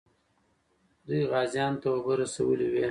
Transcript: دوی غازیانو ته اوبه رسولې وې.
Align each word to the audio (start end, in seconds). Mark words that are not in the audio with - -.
دوی 1.07 1.21
غازیانو 1.31 1.79
ته 1.81 1.87
اوبه 1.93 2.13
رسولې 2.21 2.67
وې. 2.71 2.79